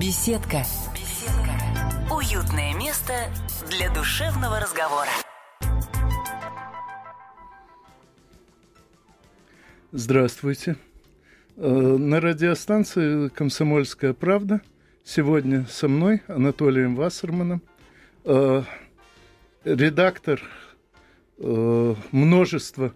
[0.00, 0.58] Беседка.
[0.92, 2.14] Беседка.
[2.14, 3.14] Уютное место
[3.70, 5.08] для душевного разговора.
[9.92, 10.76] Здравствуйте.
[11.56, 14.60] Э, на радиостанции «Комсомольская правда»
[15.02, 17.62] сегодня со мной, Анатолием Вассерманом,
[18.24, 18.64] э,
[19.64, 20.42] редактор
[21.38, 22.92] э, множества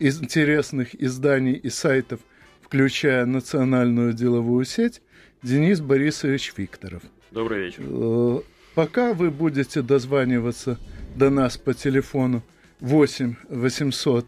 [0.00, 2.18] интересных изданий и сайтов,
[2.60, 5.00] включая национальную деловую сеть,
[5.44, 7.02] Денис Борисович Викторов.
[7.30, 8.42] Добрый вечер.
[8.74, 10.78] Пока вы будете дозваниваться
[11.14, 12.42] до нас по телефону
[12.80, 14.26] 8 800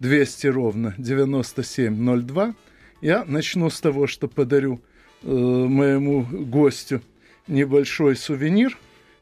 [0.00, 2.54] 200 ровно 9702.
[3.02, 4.80] Я начну с того, что подарю
[5.22, 7.02] э, моему гостю
[7.46, 8.78] небольшой сувенир,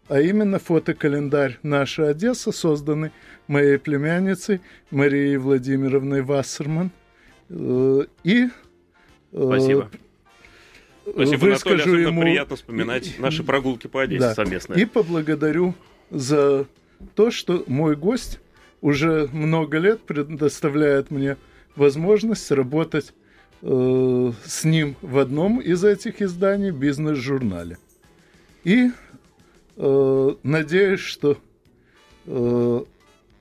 [0.09, 3.11] а именно фотокалендарь «Наша Одесса», созданный
[3.49, 4.61] моей племянницей
[4.93, 6.93] Марией Владимировной Вассерман.
[7.49, 8.49] Э, и э,
[9.33, 9.91] Спасибо.
[11.09, 12.23] Спасибо, выскажу Анатолий, ему...
[12.23, 14.35] приятно вспоминать наши прогулки по Одессе да.
[14.35, 14.83] совместные.
[14.83, 15.75] И поблагодарю
[16.11, 16.67] за
[17.15, 18.39] то, что мой гость
[18.81, 21.37] уже много лет предоставляет мне
[21.77, 23.15] возможность работать
[23.63, 27.79] э, с ним в одном из этих изданий, бизнес-журнале.
[28.65, 28.91] И
[29.77, 31.39] э, надеюсь, что
[32.27, 32.81] э,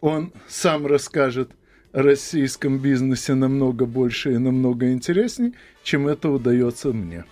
[0.02, 1.52] он сам расскажет
[1.92, 7.26] о российском бизнесе намного больше и намного интереснее, чем это удается мне.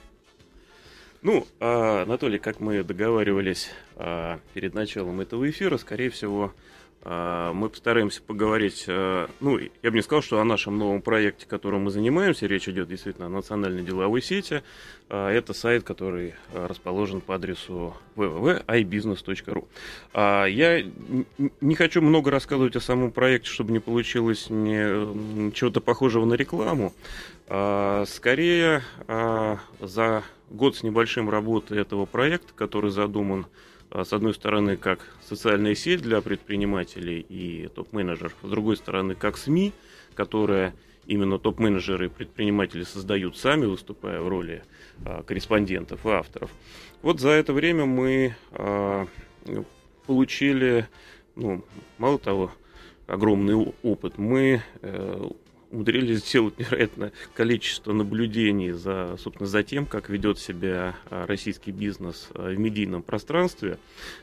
[1.22, 6.54] Ну, а, Анатолий, как мы договаривались а, перед началом этого эфира, скорее всего,
[7.04, 11.84] мы постараемся поговорить, а, ну, я бы не сказал, что о нашем новом проекте, которым
[11.84, 14.64] мы занимаемся, речь идет действительно о национальной деловой сети.
[15.08, 19.68] А, это сайт, который расположен по адресу www.ibusiness.ru.
[20.50, 20.86] Я
[21.62, 26.94] не хочу много рассказывать о самом проекте, чтобы не получилось не, чего-то похожего на рекламу.
[27.46, 28.84] Скорее,
[29.80, 35.76] за год с небольшим работы этого проекта, который задуман а, с одной стороны, как социальная
[35.76, 39.74] сеть для предпринимателей и топ-менеджеров, с другой стороны, как СМИ,
[40.14, 40.74] которые
[41.08, 44.64] именно топ-менеджеры и предприниматели создают сами, выступая в роли
[45.06, 46.52] а, корреспондентов и авторов.
[47.02, 49.08] Вот за это время мы а,
[50.06, 50.88] получили,
[51.36, 51.66] ну,
[51.98, 52.52] мало того,
[53.10, 54.18] огромный опыт.
[54.18, 55.30] Мы э,
[55.72, 62.30] умудрились сделать невероятное количество наблюдений за, собственно, за тем, как ведет себя а, российский бизнес
[62.34, 63.78] а, в медийном пространстве.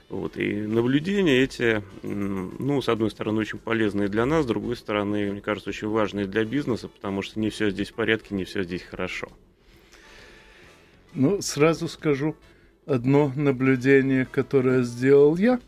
[0.08, 0.36] Вот.
[0.36, 5.40] И наблюдения эти, ну, с одной стороны, очень полезные для нас, с другой стороны, мне
[5.40, 8.82] кажется, очень важные для бизнеса, потому что не все здесь в порядке, не все здесь
[8.82, 9.28] хорошо.
[11.14, 12.36] Ну, сразу скажу
[12.84, 15.60] одно наблюдение, которое сделал я,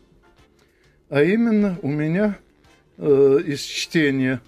[1.09, 2.37] а именно у меня
[2.97, 4.41] э, из чтения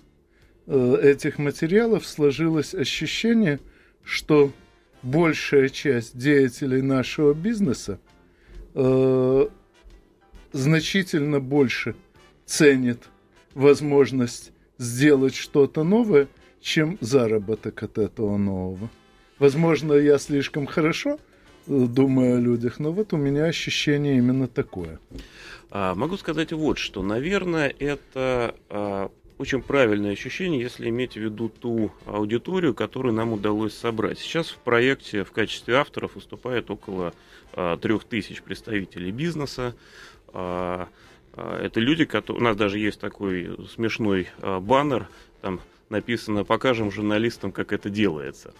[0.72, 3.60] этих материалов сложилось ощущение,
[4.04, 4.52] что
[5.04, 8.00] большая часть деятелей нашего бизнеса
[8.74, 9.48] э,
[10.52, 11.96] значительно больше
[12.46, 13.10] ценит
[13.54, 16.28] возможность сделать что-то новое,
[16.62, 18.90] чем заработок от этого нового.
[19.40, 21.18] Возможно, я слишком хорошо э,
[21.68, 25.00] думаю о людях, но вот у меня ощущение именно такое.
[25.70, 29.12] А, могу сказать вот что, наверное, это а,
[29.42, 34.20] очень правильное ощущение, если иметь в виду ту аудиторию, которую нам удалось собрать.
[34.20, 37.12] Сейчас в проекте в качестве авторов выступает около
[37.54, 39.76] а, трех тысяч представителей бизнеса.
[40.28, 40.90] А,
[41.34, 42.40] а, это люди, которые...
[42.40, 45.08] У нас даже есть такой смешной баннер,
[45.42, 45.60] там
[45.92, 48.54] написано «Покажем журналистам, как это делается».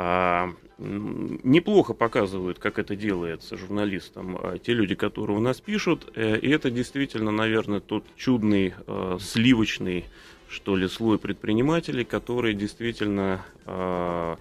[0.00, 6.12] А, неплохо показывают, как это делается журналистам, а, те люди, которые у нас пишут.
[6.14, 10.04] Э, и это действительно, наверное, тот чудный, а, сливочный,
[10.48, 14.38] что ли, слой предпринимателей, которые действительно а,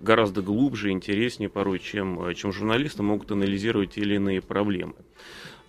[0.00, 4.94] гораздо глубже, интереснее порой, чем, чем журналисты могут анализировать те или иные проблемы.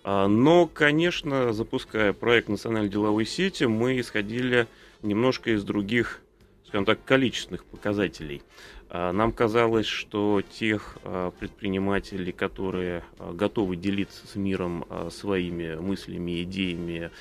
[0.03, 4.67] Но, конечно, запуская проект национальной деловой сети, мы исходили
[5.01, 6.21] немножко из других,
[6.67, 8.41] скажем так, количественных показателей.
[8.89, 16.43] А, нам казалось, что тех а, предпринимателей, которые а, готовы делиться с миром своими мыслями,
[16.43, 17.11] идеями,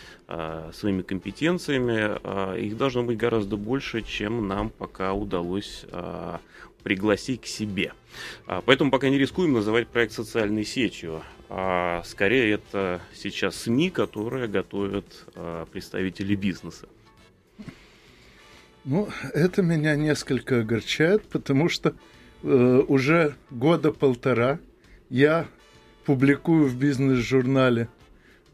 [0.73, 5.85] своими компетенциями, их должно быть гораздо больше, чем нам пока удалось
[6.83, 7.93] пригласить к себе.
[8.47, 11.23] Поэтому пока не рискуем называть проект социальной сетью.
[11.49, 15.27] А скорее это сейчас СМИ, которые готовят
[15.73, 16.89] представители бизнеса.
[18.89, 21.97] Ну, это меня несколько огорчает, потому что
[22.45, 24.61] э, уже года полтора
[25.11, 25.49] я
[26.05, 27.89] публикую в бизнес-журнале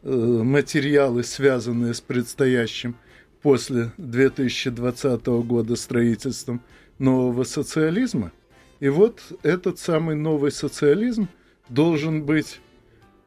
[0.01, 2.95] э, материалы, связанные с предстоящим
[3.43, 6.63] после 2020 года строительством
[6.97, 8.31] нового социализма.
[8.79, 11.27] И вот этот самый новый социализм
[11.69, 12.59] должен быть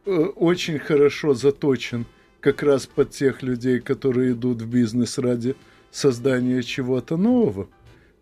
[0.07, 2.05] э, очень хорошо заточен
[2.41, 5.55] как раз под тех людей, которые идут в бизнес ради
[5.97, 7.69] создания чего-то нового,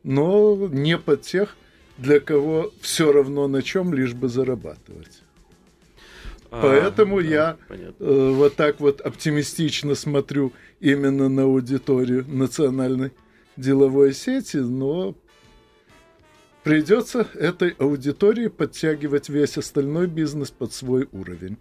[0.05, 1.57] но не под тех,
[1.99, 5.23] для кого все равно на чем, лишь бы зарабатывать.
[6.51, 13.11] А, Поэтому да, я э, вот так вот оптимистично смотрю именно на аудиторию национальной
[13.57, 15.17] деловой сети, но
[16.65, 21.59] придется этой аудитории подтягивать весь остальной бизнес под свой уровень.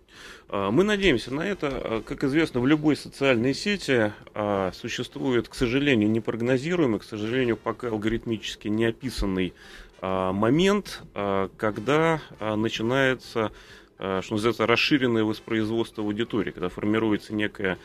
[0.48, 1.68] А, мы надеемся на это.
[1.72, 7.90] А, как известно, в любой социальной сети а, существует, к сожалению, непрогнозируемый, к сожалению, пока
[7.90, 9.54] алгоритмически не описанный
[10.02, 13.54] момент, когда начинается
[13.98, 17.78] что называется, расширенное воспроизводство аудитории, когда формируется некая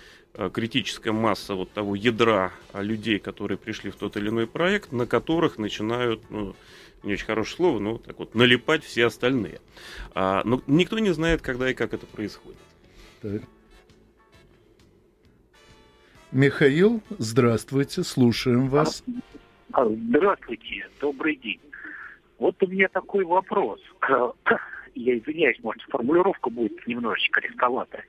[0.52, 5.58] критическая масса вот того ядра людей, которые пришли в тот или иной проект, на которых
[5.58, 6.56] начинают ну,
[7.02, 9.60] не очень хорошее слово, но так вот, налипать все остальные.
[10.14, 12.58] А, но никто не знает, когда и как это происходит.
[13.22, 13.42] Так.
[16.30, 19.02] Михаил, здравствуйте, слушаем вас.
[19.72, 21.60] А, здравствуйте, добрый день.
[22.38, 23.80] Вот у меня такой вопрос.
[24.94, 28.04] Я извиняюсь, может, формулировка будет немножечко рисковатая.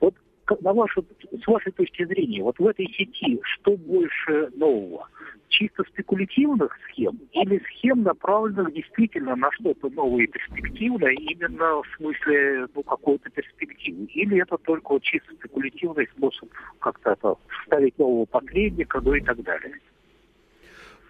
[0.00, 0.14] Вот
[0.60, 5.08] на вашу, с вашей точки зрения, вот в этой сети что больше нового?
[5.54, 12.66] Чисто спекулятивных схем или схем, направленных действительно на что-то новое и перспективное, именно в смысле
[12.74, 14.04] ну, какой-то перспективы?
[14.06, 16.48] Или это только чисто спекулятивный способ
[16.80, 19.74] как-то это вставить нового посредника, ну и так далее?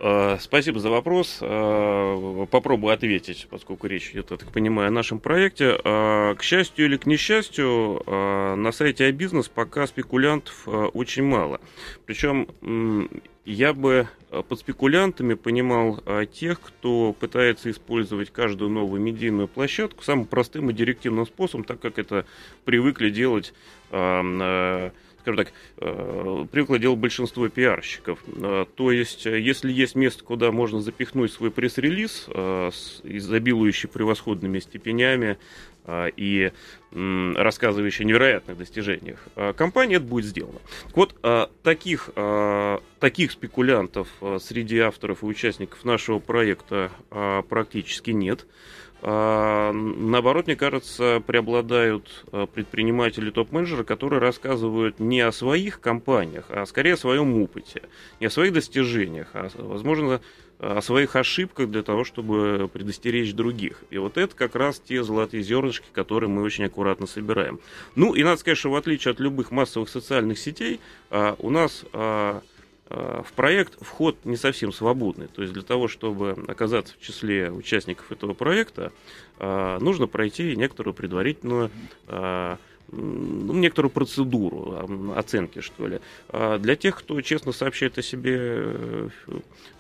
[0.07, 1.39] Э, спасибо за вопрос.
[1.41, 5.81] Э, попробую ответить, поскольку речь идет, я так понимаю, о нашем проекте.
[5.83, 11.59] Э, к счастью или к несчастью, на сайте iBusiness пока спекулянтов очень мало.
[12.05, 13.09] Причем
[13.47, 16.03] я бы под спекулянтами понимал
[16.33, 21.99] тех, кто пытается использовать каждую новую медийную площадку самым простым и директивным способом, так как
[21.99, 22.27] это
[22.65, 23.55] привыкли делать
[25.25, 28.19] скажем так, э, привыкло делать большинство пиарщиков.
[28.27, 32.29] Э, то есть, э, если есть место, куда можно запихнуть свой пресс-релиз,
[33.05, 35.39] изобилующий превосходными степенями
[35.87, 36.51] и
[36.93, 39.19] рассказывающий о невероятных достижениях
[39.57, 40.61] компании, это будет сделано.
[40.95, 41.15] Вот
[41.63, 42.11] таких,
[43.01, 44.09] таких спекулянтов
[44.41, 46.91] среди авторов и участников нашего проекта
[47.51, 48.47] практически нет.
[49.07, 56.65] А, наоборот, мне кажется, преобладают а, предприниматели, топ-менеджеры, которые рассказывают не о своих компаниях, а
[56.65, 57.83] скорее о своем опыте,
[58.21, 60.23] не о своих достижениях, а, возможно,
[60.59, 63.85] о своих ошибках для того, чтобы предостеречь других.
[63.91, 67.61] И вот это как раз те золотые зернышки, которые мы очень аккуратно собираем.
[67.97, 70.81] Ну, и надо сказать, что в отличие от любых массовых социальных сетей,
[71.11, 71.85] у нас
[72.95, 75.27] в проект вход не совсем свободный.
[75.29, 78.93] То есть для того, чтобы оказаться в числе участников этого проекта,
[79.39, 81.71] э, нужно пройти некоторую предварительную
[82.07, 82.57] э,
[82.97, 86.01] некоторую процедуру оценки, что ли.
[86.29, 89.09] А для тех, кто честно сообщает о себе э,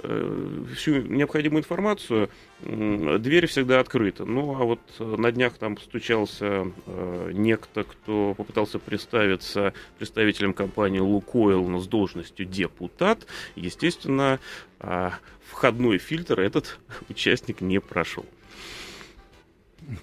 [0.00, 2.28] э, всю необходимую информацию,
[2.60, 4.24] дверь всегда открыта.
[4.24, 11.66] Ну, а вот на днях там постучался э, некто, кто попытался представиться представителем компании «Лукойл»,
[11.68, 13.26] но с должностью депутат.
[13.56, 14.40] Естественно,
[14.80, 15.14] а,
[15.46, 16.78] входной фильтр этот
[17.08, 18.24] участник не прошел.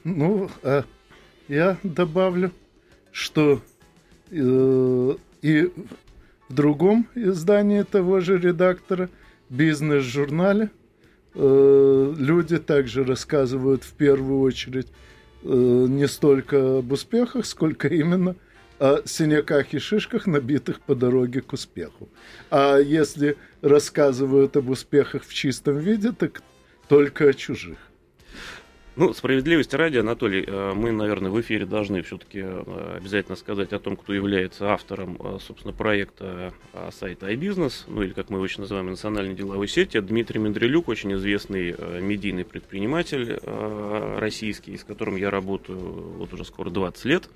[0.04, 0.50] Ну,
[1.48, 2.52] я добавлю,
[3.12, 3.62] что
[4.32, 5.72] э, и
[6.50, 9.10] в другом издании того же редактора,
[9.50, 10.70] бизнес-журнале,
[11.34, 14.88] э, люди также рассказывают в первую очередь
[15.44, 18.36] э, не столько об успехах, сколько именно
[18.80, 22.10] о синяках и шишках, набитых по дороге к успеху.
[22.50, 26.42] А если рассказывают об успехах в чистом виде, так
[26.88, 27.78] только о чужих.
[28.98, 33.80] Ну, справедливости ради, Анатолий, э, мы, наверное, в эфире должны все-таки э, обязательно сказать о
[33.80, 36.54] том, кто является автором, э, собственно, проекта
[36.92, 40.00] сайта iBusiness, ну или, как мы его очень называем, национальной деловой сети.
[40.02, 43.40] Дмитрий Мендрелюк, очень известный медийный предприниматель
[44.18, 47.30] российский, с которым я работаю вот уже скоро 20 лет,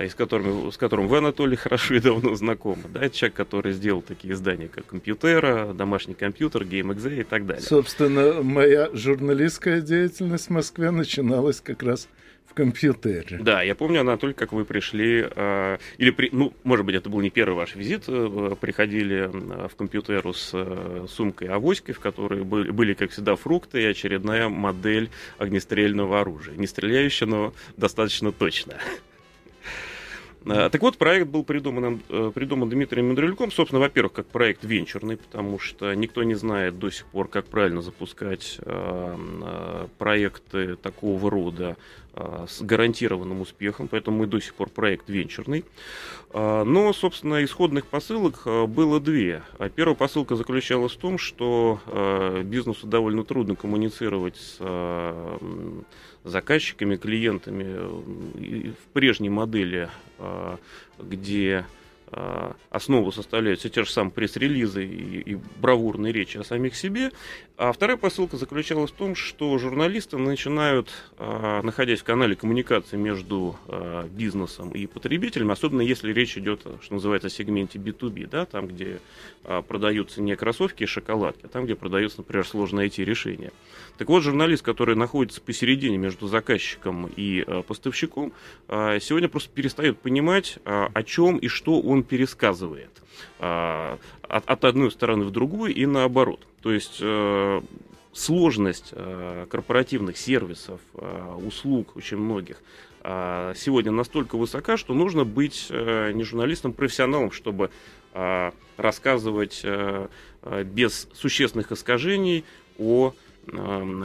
[0.00, 2.82] и с которым, с которым вы, Анатолий, хорошо и давно знакомы.
[2.92, 7.62] Да, это человек, который сделал такие издания, как «Компьютера», «Домашний компьютер», «GameXZ» и так далее.
[7.62, 12.06] Собственно, моя журналистская деятельность в Москве Москве начиналась как раз
[12.44, 13.38] в компьютере.
[13.40, 17.22] Да, я помню, Анатолий, как вы пришли, э, или, при, ну, может быть, это был
[17.22, 19.30] не первый ваш визит, э, приходили
[19.68, 25.08] в компьютеру с э, сумкой авоськой, в которой были, как всегда, фрукты и очередная модель
[25.38, 26.56] огнестрельного оружия.
[26.56, 28.80] Не стреляющая, но достаточно точная.
[30.48, 35.16] А, так вот, проект был придуман, э, придуман Дмитрием Мандрюльком, собственно, во-первых, как проект венчурный,
[35.16, 41.30] потому что никто не знает до сих пор, как правильно запускать э, э, проекты такого
[41.30, 41.76] рода
[42.16, 45.64] с гарантированным успехом, поэтому мы до сих пор проект венчурный.
[46.32, 49.42] Но, собственно, исходных посылок было две.
[49.58, 51.78] А первая посылка заключалась в том, что
[52.44, 54.58] бизнесу довольно трудно коммуницировать с
[56.26, 57.76] заказчиками, клиентами
[58.72, 60.58] в прежней модели, а,
[60.98, 61.85] где а,
[62.70, 67.10] основу составляют все те же самые пресс-релизы и, и бравурные речи о самих себе.
[67.58, 73.56] А вторая посылка заключалась в том, что журналисты начинают, а, находясь в канале коммуникации между
[73.66, 78.68] а, бизнесом и потребителем, особенно если речь идет, что называется, о сегменте B2B, да, там,
[78.68, 79.00] где
[79.68, 83.52] продаются не кроссовки и шоколадки, а там, где продаются, например, сложные IT-решения.
[83.96, 88.32] Так вот, журналист, который находится посередине между заказчиком и поставщиком,
[88.68, 92.90] сегодня просто перестает понимать, о чем и что он он пересказывает
[93.38, 96.46] а, от, от одной стороны в другую и наоборот.
[96.62, 97.60] То есть э,
[98.12, 102.58] сложность э, корпоративных сервисов, э, услуг очень многих
[103.54, 107.70] сегодня настолько высока, что нужно быть не журналистом, профессионалом, чтобы
[108.76, 109.64] рассказывать
[110.64, 112.44] без существенных искажений
[112.80, 113.14] о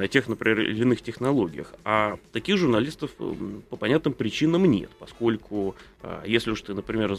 [0.09, 1.73] тех, например, или иных технологиях.
[1.83, 3.11] А таких журналистов
[3.69, 7.17] по понятным причинам нет, поскольку а, если уж ты, например,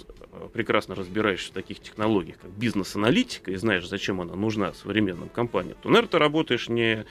[0.53, 5.89] прекрасно разбираешься в таких технологиях, как бизнес-аналитика, и знаешь, зачем она нужна современным компаниям, то,
[5.89, 7.05] наверное, ты работаешь не,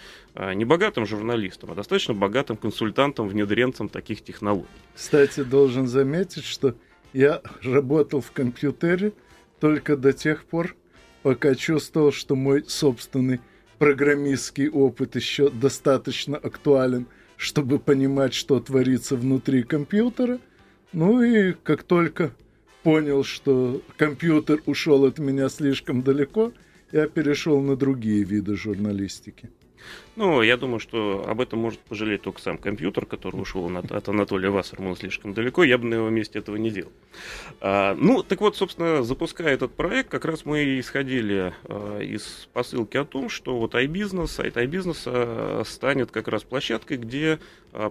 [0.56, 4.68] не богатым журналистом, а достаточно богатым консультантом, внедренцем таких технологий.
[4.96, 6.76] Кстати, должен заметить, что
[7.14, 9.14] я работал в компьютере
[9.60, 10.76] только до тех пор,
[11.22, 13.42] пока чувствовал, что мой собственный
[13.82, 20.38] программистский опыт еще достаточно актуален, чтобы понимать, что творится внутри компьютера.
[20.94, 22.32] Ну и как только
[22.84, 26.52] понял, что компьютер ушел от меня слишком далеко,
[26.92, 29.50] я перешел на другие виды журналистики.
[30.18, 34.50] Ну, я думаю, что об этом может пожалеть только сам компьютер, который ушел от, Анатолия
[34.50, 35.64] Вассермана слишком далеко.
[35.64, 36.92] Я бы на его месте этого не делал.
[37.62, 42.98] А, ну, так вот, собственно, запуская этот проект, как раз мы исходили а, из посылки
[42.98, 47.40] о том, что вот iBusiness, сайт iBusiness а, станет как раз площадкой, где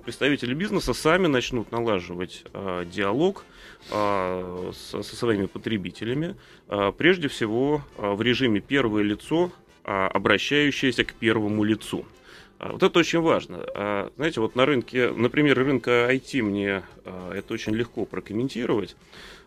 [0.05, 2.45] представители бизнеса сами начнут налаживать
[2.93, 3.47] диалог
[3.89, 6.37] со, своими потребителями,
[6.99, 9.51] прежде всего в режиме первое лицо
[9.91, 12.05] обращающаяся к первому лицу.
[12.59, 13.65] А, вот это очень важно.
[13.75, 18.97] А, знаете, вот на рынке, например, рынка IT мне это очень легко прокомментировать.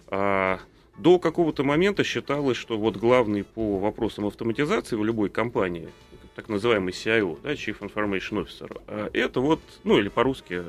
[0.09, 5.89] До какого-то момента считалось, что вот главный по вопросам автоматизации в любой компании,
[6.35, 10.61] так называемый CIO, да, Chief Information Officer, это вот, ну или по-русски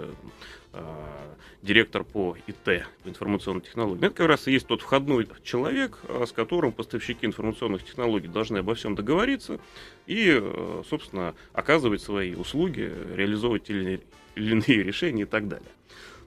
[1.64, 4.04] директор по ИТ, по информационным технологиям.
[4.04, 8.58] Это как раз и есть тот входной человек, э, с которым поставщики информационных технологий должны
[8.58, 9.58] обо всем договориться
[10.06, 14.02] и, э, собственно, оказывать свои услуги, реализовывать или
[14.36, 15.68] иные решения и так далее.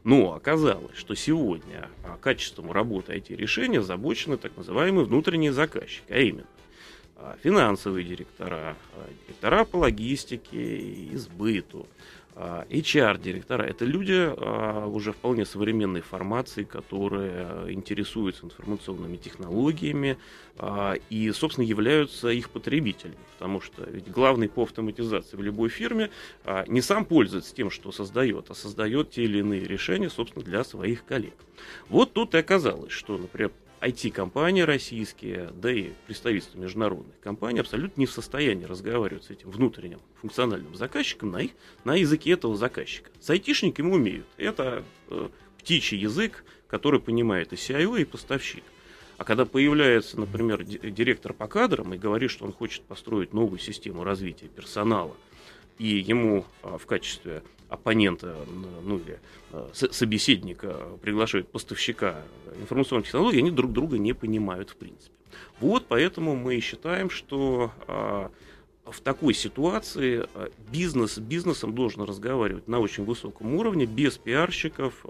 [0.03, 1.89] Но оказалось, что сегодня
[2.21, 6.47] качеством работы IT-решения озабочены так называемые внутренние заказчики, а именно
[7.43, 8.77] финансовые директора,
[9.25, 11.87] директора по логистике и сбыту,
[12.37, 20.17] HR-директора– это люди а, уже вполне современной формации, которые интересуются информационными технологиями
[20.57, 23.17] а, и, собственно, являются их потребителями.
[23.39, 26.11] Потому что ведь главный по автоматизации в любой фирме
[26.45, 30.63] а, не сам пользуется тем, что создает, а создает те или иные решения, собственно, для
[30.63, 31.33] своих коллег.
[31.89, 38.05] Вот тут и оказалось, что, например, IT-компании российские, да и представительства международных компаний абсолютно не
[38.05, 41.51] в состоянии разговаривать с этим внутренним функциональным заказчиком на, их,
[41.83, 43.11] на языке этого заказчика.
[43.19, 44.25] С айтишниками умеют.
[44.37, 45.29] Это э,
[45.59, 48.63] птичий язык, который понимает и CIO, и поставщик.
[49.17, 54.03] А когда появляется, например, директор по кадрам и говорит, что он хочет построить новую систему
[54.03, 55.15] развития персонала,
[55.79, 58.35] и ему а, в качестве оппонента,
[58.83, 59.19] ну или
[59.51, 62.23] а, собеседника приглашают поставщика
[62.59, 65.13] информационных технологий, они друг друга не понимают в принципе.
[65.59, 68.31] Вот поэтому мы считаем, что а,
[68.85, 70.25] в такой ситуации
[70.71, 75.05] бизнес с бизнесом должен разговаривать на очень высоком уровне, без пиарщиков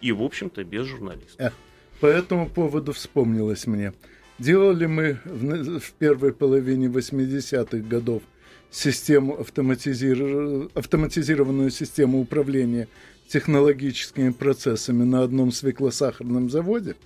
[0.00, 1.52] и, в общем-то, без журналистов.
[1.98, 3.94] По этому поводу вспомнилось мне.
[4.38, 8.22] Делали мы в первой половине 80-х годов
[8.70, 10.70] систему автоматизир...
[10.74, 12.88] автоматизированную систему управления
[13.28, 16.96] технологическими процессами на одном свеклосахарном заводе,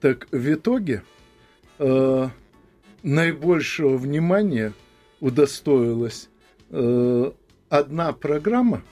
[0.00, 1.02] так в итоге
[1.78, 2.28] э,
[3.02, 4.72] наибольшего внимания
[5.20, 6.28] удостоилась
[6.70, 7.32] э,
[7.68, 8.82] одна программа,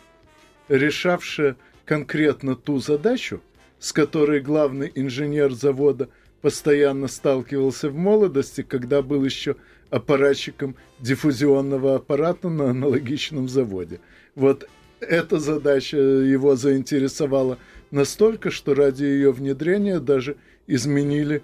[0.69, 3.41] решавшая конкретно ту задачу,
[3.79, 6.09] с которой главный инженер завода
[6.41, 9.57] постоянно сталкивался в молодости, когда был еще
[9.95, 14.01] аппаратчиком диффузионного аппарата на аналогичном заводе.
[14.35, 17.59] Вот эта задача его заинтересовала
[17.93, 20.37] настолько, что ради ее внедрения даже
[20.67, 21.43] изменили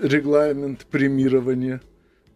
[0.00, 1.80] регламент премирования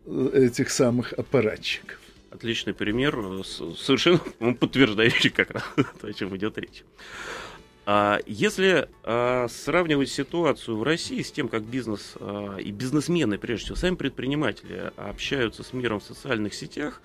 [0.06, 2.00] э, этих самых аппаратчиков.
[2.32, 3.14] Отличный пример,
[3.76, 4.18] совершенно
[4.54, 5.62] подтверждающий как раз
[6.00, 6.82] то, о чем идет речь.
[7.86, 13.66] А если а, сравнивать ситуацию в России с тем, как бизнес а, и бизнесмены, прежде
[13.66, 17.02] всего, сами предприниматели общаются с миром в социальных сетях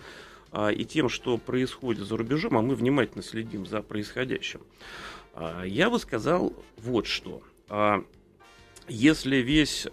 [0.75, 4.61] и тем, что происходит за рубежом, а мы внимательно следим за происходящим,
[5.63, 7.43] я бы сказал вот что.
[8.87, 9.85] Если весь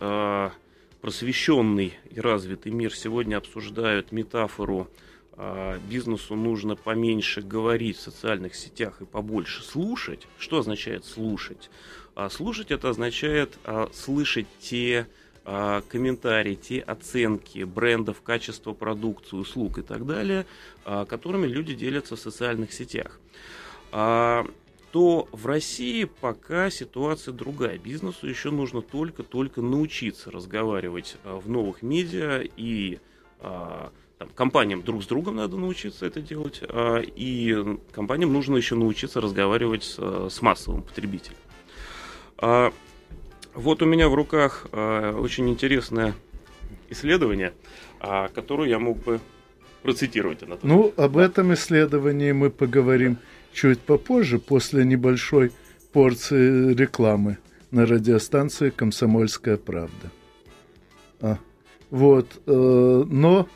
[1.06, 5.06] просвещенный и развитый мир сегодня обсуждает метафору а,
[5.88, 10.26] бизнесу нужно поменьше говорить в социальных сетях и побольше слушать.
[10.38, 11.70] Что означает слушать?
[12.14, 15.06] А, слушать это означает а, слышать те
[15.88, 20.44] комментарии, те оценки брендов, качества продукции, услуг и так далее,
[20.82, 23.20] которыми люди делятся в социальных сетях.
[23.92, 24.48] То
[25.30, 27.78] в России пока ситуация другая.
[27.78, 32.98] Бизнесу еще нужно только-только научиться разговаривать в новых медиа и
[34.18, 39.20] там, компаниям друг с другом надо научиться это делать, а, и компаниям нужно еще научиться
[39.20, 41.37] разговаривать с, с массовым потребителем.
[42.38, 42.73] А,
[43.54, 46.14] вот у меня в руках а, очень интересное
[46.88, 47.52] исследование,
[48.00, 49.20] которое я мог бы
[49.82, 50.38] процитировать.
[50.62, 53.18] Ну, об этом исследовании мы поговорим
[53.52, 55.50] чуть попозже, после небольшой
[55.92, 57.38] порции рекламы
[57.70, 60.11] на радиостанции «Комсомольская правда».
[61.20, 61.38] А,
[61.90, 63.49] вот, э, но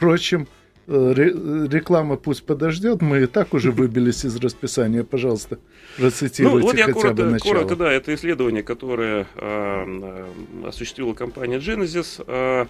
[0.00, 0.48] Впрочем,
[0.86, 5.58] э, реклама пусть подождет, мы и так уже выбились из расписания, пожалуйста,
[5.98, 7.52] процитируйте ну, вот я хотя коротко, бы начало.
[7.52, 10.24] Коротко, да, это исследование, которое э,
[10.64, 12.66] осуществила компания Genesis, э,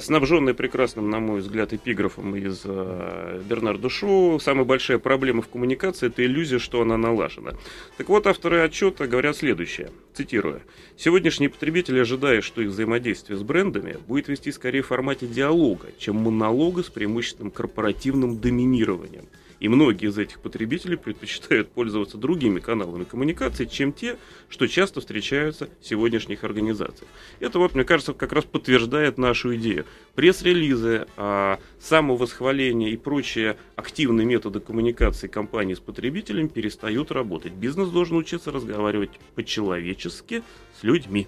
[0.00, 4.40] снабженный прекрасным, на мой взгляд, эпиграфом из э, Шоу.
[4.40, 7.52] Самая большая проблема в коммуникации– это иллюзия, что она налажена.
[7.96, 10.62] Так вот, авторы отчета говорят следующее, цитирую.
[10.96, 16.16] «Сегодняшние потребители ожидают, что их взаимодействие с брендами будет вести скорее в формате диалога, чем
[16.16, 19.26] монолога с преимущественным корпоративным доминированием».
[19.64, 24.18] И многие из этих потребителей предпочитают пользоваться другими каналами коммуникации, чем те,
[24.50, 27.08] что часто встречаются в сегодняшних организациях.
[27.40, 29.86] Это вот, мне кажется, как раз подтверждает нашу идею.
[30.16, 37.54] Пресс-релизы, а, самовосхваление и прочие активные методы коммуникации компании с потребителем перестают работать.
[37.54, 40.42] Бизнес должен учиться разговаривать по-человечески
[40.78, 41.26] с людьми.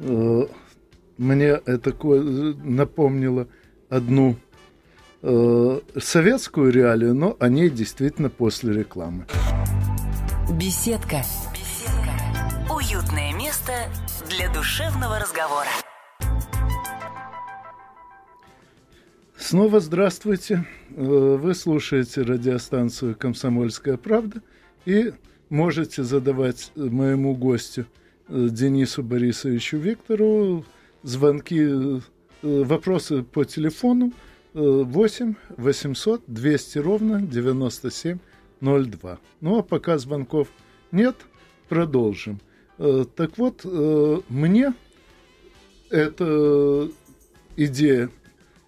[0.00, 0.46] Э,
[1.18, 1.94] мне это
[2.64, 3.46] напомнило
[3.88, 4.36] одну
[5.24, 9.26] э, советскую реалию, но о ней действительно после рекламы.
[10.52, 11.22] Беседка.
[11.52, 12.12] Беседка.
[12.70, 13.72] Уютное место
[14.28, 15.68] для душевного разговора.
[19.36, 20.66] Снова здравствуйте.
[20.90, 24.42] Э, вы слушаете радиостанцию «Комсомольская правда»
[24.84, 25.14] и
[25.48, 27.86] можете задавать моему гостю
[28.28, 30.64] э, Денису Борисовичу Виктору
[31.02, 32.00] звонки,
[32.42, 34.22] вопросы по телефону 8
[34.54, 39.18] 800 200 ровно 9702.
[39.40, 40.48] Ну а пока звонков
[40.92, 41.16] нет,
[41.68, 42.40] продолжим.
[42.78, 44.74] Э, так вот, э, мне
[45.90, 46.88] эта
[47.56, 48.10] идея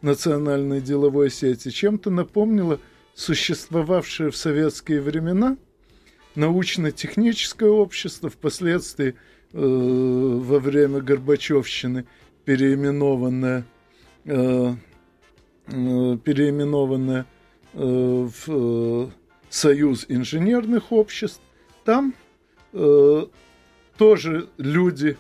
[0.03, 2.81] национальной деловой сети чем-то напомнила
[3.15, 5.57] существовавшее в советские времена
[6.35, 9.15] научно-техническое общество, впоследствии
[9.53, 12.07] э, во время Горбачевщины
[12.45, 13.65] переименованное
[15.67, 17.27] переименованная
[17.73, 19.09] э, в э,
[19.49, 21.41] Союз инженерных обществ.
[21.85, 22.15] Там
[23.97, 25.17] тоже люди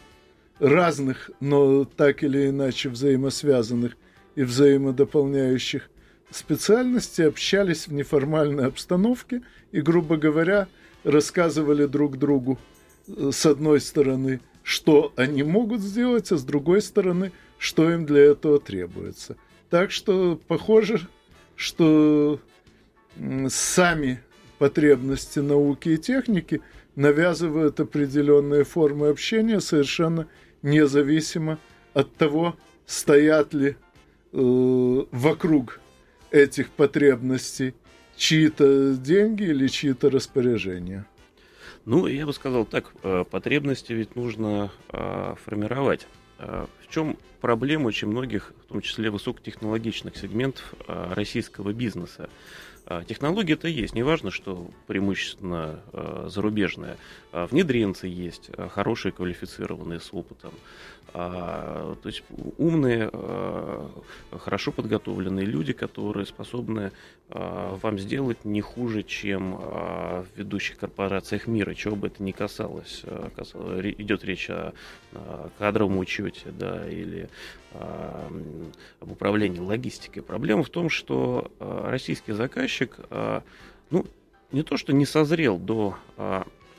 [0.59, 3.97] разных, но так или иначе взаимосвязанных
[4.35, 5.89] и взаимодополняющих
[6.31, 10.69] специальностей общались в неформальной обстановке и, грубо говоря,
[11.05, 12.59] рассказывали друг другу
[13.07, 18.59] с одной стороны, что они могут сделать, а с другой стороны, что им для этого
[18.59, 19.37] требуется.
[19.71, 21.01] Так что похоже,
[21.57, 22.41] что
[23.49, 24.21] сами
[24.59, 26.61] потребности науки и техники
[26.95, 30.29] навязывают определенные формы общения совершенно
[30.63, 31.59] независимо
[31.95, 33.77] от того, стоят ли э,
[34.33, 35.81] вокруг
[36.31, 37.75] этих потребностей
[38.17, 41.07] чьи-то деньги или чьи-то распоряжения.
[41.85, 46.07] Ну, я бы сказал так, э, потребности ведь нужно э, формировать.
[46.39, 52.29] Э, в чем проблема очень многих, в том числе высокотехнологичных сегментов э, российского бизнеса?
[52.89, 56.97] А, технология-то есть, неважно, что преимущественно а, зарубежная.
[57.33, 60.53] А, внедренцы есть, хорошие, квалифицированные, с опытом.
[61.13, 62.25] То есть
[62.59, 63.11] умные,
[64.33, 66.93] хорошо подготовленные люди, которые способны
[67.31, 73.03] вам сделать не хуже, чем в ведущих корпорациях мира, чего бы это ни касалось.
[73.05, 74.75] Идет речь о
[75.59, 77.31] кадровом учете да, или
[77.73, 80.23] об управлении логистикой.
[80.23, 82.33] Проблема в том, что российский
[82.77, 82.99] заказчик,
[83.91, 84.07] ну,
[84.53, 85.97] не то что не созрел до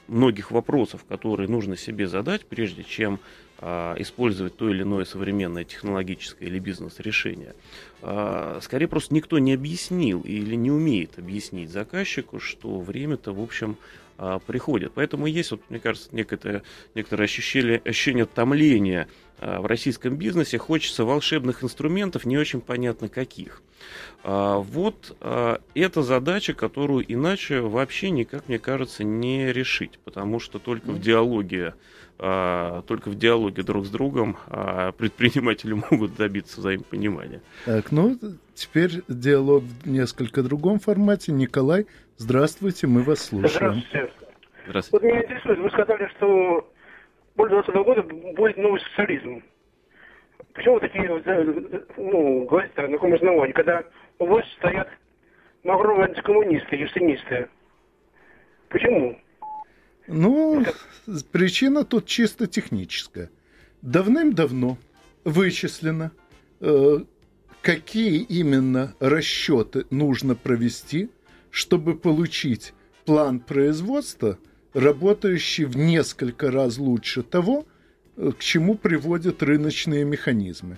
[0.08, 3.20] многих вопросов, которые нужно себе задать, прежде чем
[3.60, 7.56] а, использовать то или иное современное технологическое или бизнес-решение.
[8.02, 13.78] А, скорее просто никто не объяснил или не умеет объяснить заказчику, что время-то, в общем,
[14.18, 14.94] а, приходит.
[14.96, 16.64] Поэтому есть, вот, мне кажется, некоторое,
[16.96, 19.08] некоторое ощущение, ощущение томления
[19.40, 20.58] в российском бизнесе.
[20.58, 23.62] Хочется волшебных инструментов, не очень понятно каких.
[24.24, 31.00] Вот это задача, которую иначе вообще никак, мне кажется, не решить, потому что только в
[31.00, 31.76] диалоге
[32.20, 37.42] а, только в диалоге друг с другом а предприниматели могут добиться взаимопонимания.
[37.66, 38.18] Так, ну,
[38.56, 41.32] теперь диалог в несколько другом формате.
[41.32, 41.86] Николай,
[42.18, 43.84] здравствуйте, мы вас слушаем.
[43.90, 44.14] Здравствуйте.
[44.68, 45.06] Здравствуйте.
[45.08, 46.74] Вот меня интересует, вы сказали, что
[47.38, 49.44] после 20 года будет новый социализм.
[50.54, 53.84] Почему вы такие, ну, говорите на каком основании, когда
[54.18, 54.90] у вас стоят
[55.64, 57.48] махровые антикоммунисты, юстинисты?
[58.70, 59.20] Почему?
[60.08, 60.66] Ну,
[61.32, 63.30] причина тут чисто техническая.
[63.84, 64.78] Давным-давно
[65.24, 66.12] вычислено,
[66.60, 66.98] э,
[67.62, 71.12] какие именно расчеты нужно провести,
[71.52, 72.74] чтобы получить
[73.06, 74.40] план производства,
[74.74, 77.66] работающий в несколько раз лучше того,
[78.16, 80.78] э, к чему приводят рыночные механизмы.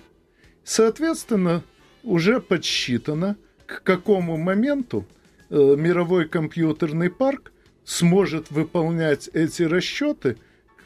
[0.64, 1.62] Соответственно,
[2.02, 5.06] уже подсчитано, к какому моменту
[5.48, 7.52] э, мировой компьютерный парк–
[7.90, 10.36] сможет выполнять эти расчеты,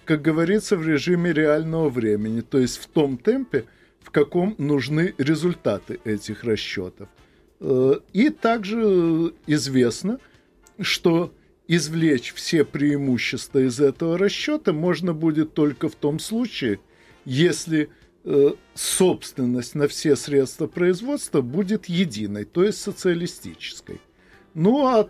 [0.05, 3.64] как говорится, в режиме реального времени, то есть в том темпе,
[4.01, 7.09] в каком нужны результаты этих расчетов.
[7.61, 10.19] Э, и также известно,
[10.81, 11.33] что
[11.68, 16.81] извлечь все преимущества из этого расчета можно будет только в том случае,
[17.24, 17.90] если
[18.24, 24.00] э, собственность на все средства производства будет единой, то есть социалистической.
[24.53, 25.09] Ну а э,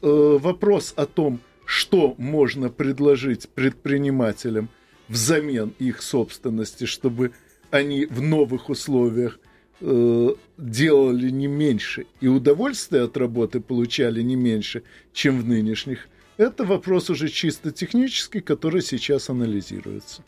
[0.00, 4.68] вопрос о том, что можно предложить предпринимателям
[5.08, 7.32] взамен их собственности, чтобы
[7.70, 9.38] они в новых условиях
[9.82, 16.64] э, делали не меньше и удовольствие от работы получали не меньше, чем в нынешних, это
[16.64, 20.22] вопрос уже чисто технический, который сейчас анализируется.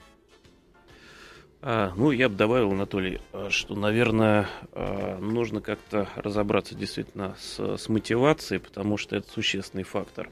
[1.67, 7.79] А, ну, я бы добавил, Анатолий, а, что, наверное, а, нужно как-то разобраться действительно с,
[7.79, 10.29] с мотивацией, потому что это существенный фактор.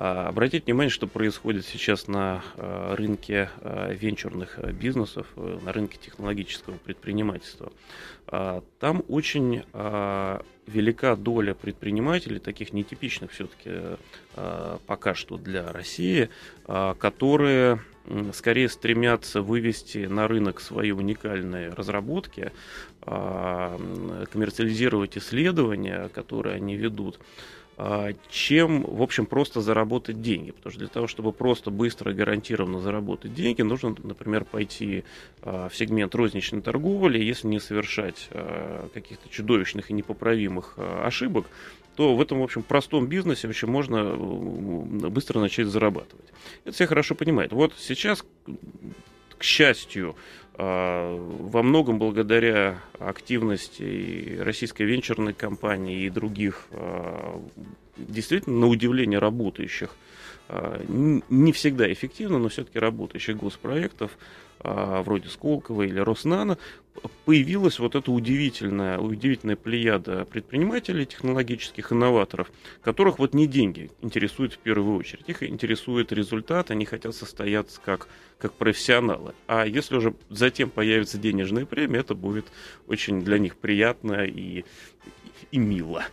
[0.00, 7.72] Обратите внимание, что происходит сейчас на рынке венчурных бизнесов, э, на рынке технологического предпринимательства.
[8.78, 9.62] Там очень
[10.66, 13.96] велика доля предпринимателей, таких нетипичных все-таки
[14.86, 16.28] пока что для России,
[16.66, 17.80] которые
[18.32, 22.52] скорее стремятся вывести на рынок свои уникальные разработки,
[23.02, 23.78] а,
[24.30, 27.67] коммерциализировать исследования, которые они ведут, а,
[28.28, 30.50] чем, в общем, просто заработать деньги.
[30.50, 35.04] Потому что для того, чтобы просто быстро и гарантированно заработать деньги, нужно, например, пойти
[35.42, 38.28] а, в сегмент розничной торговли, если не совершать
[38.94, 41.46] каких-то чудовищных и непоправимых ошибок,
[41.98, 46.26] то в этом, в общем, простом бизнесе вообще можно быстро начать зарабатывать.
[46.64, 47.52] Это все хорошо понимают.
[47.52, 48.24] Вот сейчас,
[49.36, 50.14] к счастью,
[50.47, 57.40] а, во многом благодаря активности российской венчурной компании и других а,
[57.96, 59.90] действительно на удивление работающих,
[60.48, 64.16] не всегда эффективно, но все-таки работающих госпроектов,
[64.60, 66.58] вроде Сколково или Роснана,
[67.24, 72.50] появилась вот эта удивительная, удивительная плеяда предпринимателей, технологических инноваторов,
[72.82, 75.28] которых вот не деньги интересуют в первую очередь.
[75.28, 78.08] Их интересует результат, они хотят состояться как,
[78.38, 79.34] как профессионалы.
[79.46, 82.46] А если уже затем появится денежная премия, это будет
[82.88, 84.64] очень для них приятно и,
[85.52, 86.04] и мило.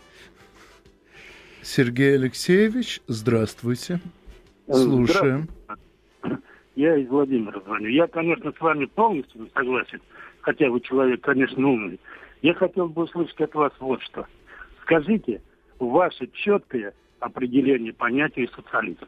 [1.62, 4.00] Сергей Алексеевич, здравствуйте.
[4.70, 5.48] Слушаем.
[6.74, 7.88] Я из Владимира звоню.
[7.88, 10.00] Я, конечно, с вами полностью согласен
[10.46, 12.00] хотя вы человек, конечно, умный,
[12.40, 14.26] я хотел бы услышать от вас вот что.
[14.82, 15.42] Скажите
[15.80, 19.04] ваше четкое определение понятия социализм.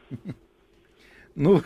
[1.35, 1.61] Ну,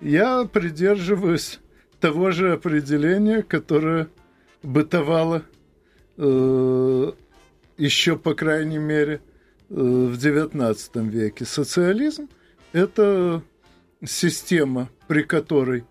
[0.00, 1.60] я придерживаюсь
[2.00, 4.08] того же определения, которое
[4.62, 5.42] бытовало
[6.16, 7.12] э,
[7.76, 9.20] еще, по крайней мере,
[9.68, 11.44] в XIX веке.
[11.44, 12.30] Социализм–
[12.76, 13.42] это
[14.04, 15.84] система, при которой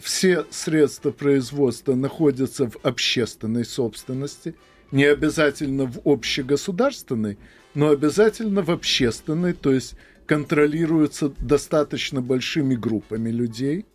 [0.00, 4.56] все средства производства находятся в общественной собственности,
[4.90, 7.38] не обязательно в общегосударственной,
[7.74, 9.94] но обязательно в общественной, то есть
[10.26, 13.86] контролируются достаточно большими группами людей.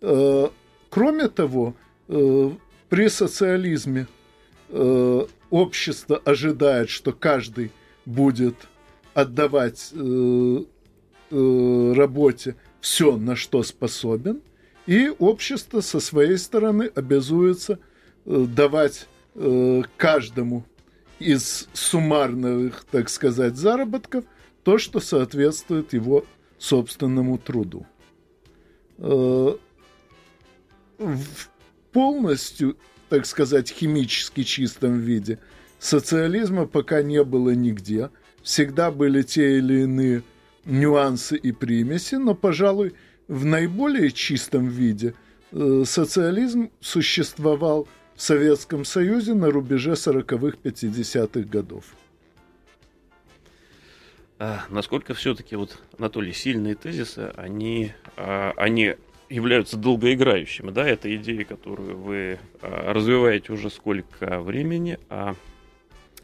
[0.00, 4.06] Кроме того, при социализме
[5.50, 7.70] общество ожидает, что каждый
[8.06, 8.54] будет
[9.12, 10.58] отдавать э,
[11.32, 14.42] э, работе все, на что способен,
[14.86, 17.78] и общество со своей стороны обязуется
[18.24, 20.64] э, давать э, каждому
[21.18, 24.24] из суммарных, так сказать, заработков
[24.62, 26.24] то, что соответствует его
[26.58, 27.86] собственному труду.
[28.98, 29.58] В
[31.92, 32.76] полностью,
[33.08, 35.38] так сказать, химически чистом виде–
[35.82, 38.10] Социализма пока не было нигде.
[38.44, 40.22] Всегда были те или иные
[40.64, 42.94] нюансы и примеси, но, пожалуй,
[43.28, 45.14] в наиболее чистом виде
[45.50, 51.84] э, социализм существовал в Советском Союзе на рубеже 40-х, 50-х годов.
[54.38, 58.96] А насколько все-таки вот, Анатолий, сильные тезисы, они, а, они
[59.28, 65.36] являются долгоиграющими, да, это идеи, которую вы а, развиваете уже сколько времени, а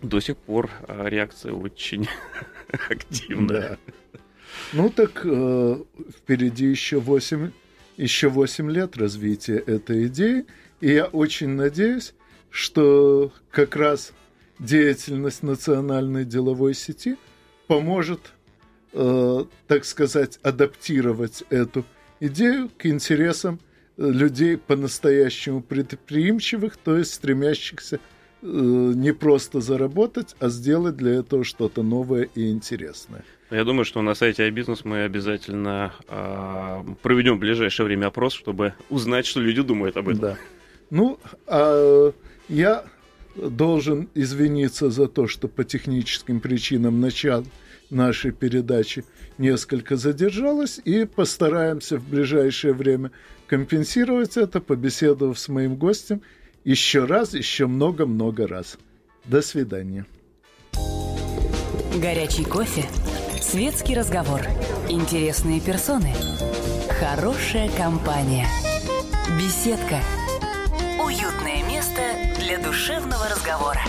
[0.02, 2.08] до сих пор а, реакция очень
[2.90, 3.78] активная.
[4.02, 4.20] Да.
[4.72, 5.76] Ну так э,
[6.16, 7.50] впереди еще 8,
[7.96, 10.46] еще 8 лет развития этой идеи,
[10.80, 12.14] и я очень надеюсь,
[12.50, 14.12] что как раз
[14.58, 17.16] деятельность национальной деловой сети
[17.66, 18.32] поможет,
[18.92, 21.84] э, так сказать, адаптировать эту
[22.20, 23.60] идею к интересам
[23.96, 28.00] э, людей по-настоящему предприимчивых, то есть стремящихся
[28.42, 33.24] не просто заработать, а сделать для этого что-то новое и интересное.
[33.50, 38.74] Я думаю, что на сайте iBusiness мы обязательно э, проведем в ближайшее время опрос, чтобы
[38.90, 40.20] узнать, что люди думают об этом.
[40.20, 40.36] Да.
[40.90, 42.12] Ну, а
[42.48, 42.84] я
[43.36, 47.44] должен извиниться за то, что по техническим причинам начало
[47.88, 49.04] нашей передачи
[49.38, 53.12] несколько задержалось, и постараемся в ближайшее время
[53.46, 56.20] компенсировать это, побеседовав с моим гостем–
[56.68, 58.76] еще раз, еще много-много раз.
[59.24, 60.04] До свидания.
[61.96, 62.84] Горячий кофе,
[63.40, 64.42] светский разговор,
[64.90, 66.12] интересные персоны,
[67.00, 68.46] хорошая компания,
[69.38, 70.00] беседка,
[71.02, 72.02] уютное место
[72.38, 73.80] для душевного разговора.